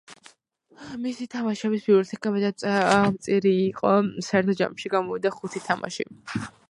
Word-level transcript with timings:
მისი 1.01 1.25
თამაშების 1.33 1.83
ბიბლიოთეკა 1.89 2.31
მეტად 2.37 2.65
მწირი 3.17 3.51
იყო, 3.67 3.93
საერთო 4.29 4.57
ჯამში 4.63 4.93
გამოვიდა 4.95 5.35
ხუთი 5.37 5.63
თამაში. 5.69 6.09